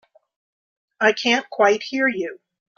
[0.99, 2.39] I can't quite hear you.